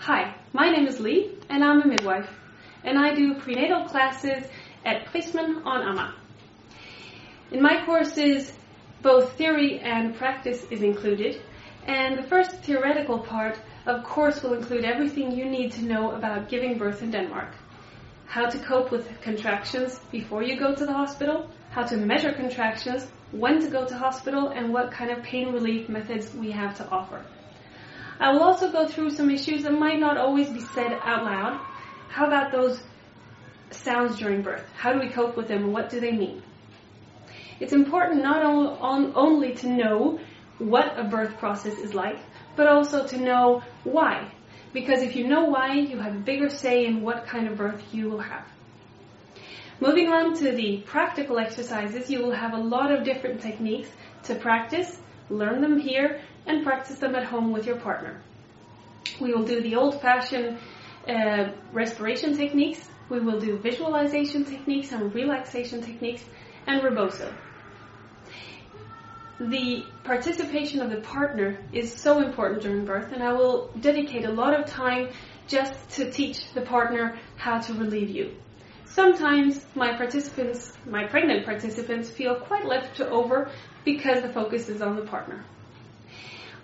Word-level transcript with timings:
Hi, 0.00 0.32
my 0.52 0.70
name 0.70 0.86
is 0.86 1.00
Liv, 1.00 1.44
and 1.50 1.62
I'm 1.62 1.82
a 1.82 1.86
midwife, 1.86 2.30
and 2.84 2.96
I 2.96 3.16
do 3.16 3.34
prenatal 3.34 3.84
classes 3.84 4.44
at 4.84 5.06
Prismen 5.06 5.66
on 5.66 5.82
Amager. 5.82 6.14
In 7.50 7.60
my 7.60 7.84
courses, 7.84 8.52
both 9.02 9.32
theory 9.32 9.80
and 9.80 10.14
practice 10.14 10.64
is 10.70 10.82
included, 10.82 11.42
and 11.84 12.16
the 12.16 12.22
first 12.22 12.52
theoretical 12.62 13.18
part, 13.18 13.58
of 13.86 14.04
course, 14.04 14.40
will 14.40 14.54
include 14.54 14.84
everything 14.84 15.32
you 15.32 15.44
need 15.44 15.72
to 15.72 15.82
know 15.82 16.12
about 16.12 16.48
giving 16.48 16.78
birth 16.78 17.02
in 17.02 17.10
Denmark. 17.10 17.52
How 18.26 18.46
to 18.48 18.58
cope 18.60 18.92
with 18.92 19.20
contractions 19.20 19.98
before 20.12 20.44
you 20.44 20.56
go 20.56 20.76
to 20.76 20.86
the 20.86 20.92
hospital, 20.92 21.50
how 21.70 21.82
to 21.82 21.96
measure 21.96 22.32
contractions, 22.32 23.08
when 23.32 23.60
to 23.60 23.68
go 23.68 23.84
to 23.84 23.98
hospital, 23.98 24.50
and 24.50 24.72
what 24.72 24.92
kind 24.92 25.10
of 25.10 25.24
pain 25.24 25.52
relief 25.52 25.88
methods 25.88 26.32
we 26.34 26.52
have 26.52 26.76
to 26.76 26.88
offer. 26.88 27.24
I 28.20 28.32
will 28.32 28.42
also 28.42 28.72
go 28.72 28.86
through 28.86 29.10
some 29.10 29.30
issues 29.30 29.62
that 29.62 29.72
might 29.72 30.00
not 30.00 30.16
always 30.16 30.48
be 30.50 30.60
said 30.60 30.92
out 31.02 31.24
loud. 31.24 31.60
How 32.08 32.26
about 32.26 32.50
those 32.50 32.80
sounds 33.70 34.18
during 34.18 34.42
birth? 34.42 34.64
How 34.76 34.92
do 34.92 34.98
we 34.98 35.08
cope 35.08 35.36
with 35.36 35.46
them 35.48 35.64
and 35.64 35.72
what 35.72 35.90
do 35.90 36.00
they 36.00 36.12
mean? 36.12 36.42
It's 37.60 37.72
important 37.72 38.22
not 38.22 38.44
only 38.44 39.54
to 39.56 39.68
know 39.68 40.20
what 40.58 40.98
a 40.98 41.04
birth 41.04 41.38
process 41.38 41.78
is 41.78 41.94
like, 41.94 42.18
but 42.56 42.66
also 42.66 43.06
to 43.06 43.18
know 43.18 43.62
why. 43.84 44.32
Because 44.72 45.02
if 45.02 45.14
you 45.16 45.26
know 45.26 45.44
why, 45.44 45.74
you 45.74 45.98
have 45.98 46.14
a 46.14 46.18
bigger 46.20 46.50
say 46.50 46.86
in 46.86 47.02
what 47.02 47.26
kind 47.26 47.48
of 47.48 47.56
birth 47.56 47.82
you 47.92 48.10
will 48.10 48.20
have. 48.20 48.46
Moving 49.80 50.08
on 50.08 50.34
to 50.38 50.52
the 50.52 50.82
practical 50.86 51.38
exercises, 51.38 52.10
you 52.10 52.20
will 52.20 52.32
have 52.32 52.52
a 52.52 52.58
lot 52.58 52.90
of 52.90 53.04
different 53.04 53.40
techniques 53.40 53.88
to 54.24 54.34
practice, 54.34 54.98
learn 55.30 55.60
them 55.60 55.78
here, 55.78 56.20
and 56.46 56.64
practice 56.64 56.98
them 56.98 57.14
at 57.14 57.24
home 57.24 57.52
with 57.52 57.66
your 57.66 57.76
partner. 57.76 58.20
We 59.20 59.32
will 59.32 59.44
do 59.44 59.60
the 59.60 59.76
old-fashioned 59.76 60.58
uh, 61.08 61.52
respiration 61.72 62.36
techniques, 62.36 62.88
we 63.08 63.20
will 63.20 63.40
do 63.40 63.56
visualization 63.58 64.44
techniques 64.44 64.92
and 64.92 65.14
relaxation 65.14 65.80
techniques, 65.80 66.24
and 66.66 66.82
rebozo. 66.82 67.32
The 69.40 69.84
participation 70.04 70.82
of 70.82 70.90
the 70.90 71.00
partner 71.00 71.58
is 71.72 71.94
so 71.94 72.20
important 72.20 72.62
during 72.62 72.84
birth, 72.84 73.12
and 73.12 73.22
I 73.22 73.32
will 73.32 73.70
dedicate 73.80 74.24
a 74.24 74.32
lot 74.32 74.58
of 74.58 74.66
time 74.66 75.10
just 75.46 75.90
to 75.90 76.10
teach 76.10 76.52
the 76.52 76.60
partner 76.60 77.18
how 77.36 77.58
to 77.60 77.74
relieve 77.74 78.10
you. 78.10 78.36
Sometimes 78.90 79.64
my 79.74 79.96
participants, 79.96 80.72
my 80.86 81.06
pregnant 81.06 81.44
participants, 81.44 82.10
feel 82.10 82.34
quite 82.36 82.64
left 82.64 82.96
to 82.96 83.08
over 83.08 83.50
because 83.84 84.22
the 84.22 84.32
focus 84.32 84.68
is 84.68 84.82
on 84.82 84.96
the 84.96 85.02
partner. 85.02 85.44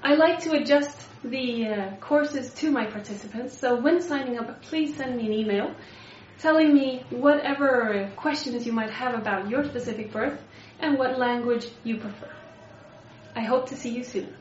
I 0.03 0.15
like 0.15 0.41
to 0.41 0.53
adjust 0.53 0.99
the 1.23 1.67
uh, 1.67 1.97
courses 1.97 2.53
to 2.55 2.71
my 2.71 2.87
participants, 2.87 3.57
so 3.57 3.81
when 3.81 4.01
signing 4.01 4.39
up, 4.39 4.63
please 4.63 4.97
send 4.97 5.17
me 5.17 5.27
an 5.27 5.33
email 5.33 5.75
telling 6.39 6.75
me 6.75 7.05
whatever 7.11 8.11
questions 8.17 8.67
you 8.67 8.73
might 8.73 8.91
have 8.91 9.15
about 9.15 9.49
your 9.49 9.65
specific 9.65 10.13
birth 10.13 10.39
and 10.81 10.99
what 10.99 11.19
language 11.19 11.67
you 11.85 11.97
prefer. 11.97 12.31
I 13.35 13.41
hope 13.41 13.69
to 13.69 13.77
see 13.77 13.91
you 13.91 14.05
soon. 14.05 14.35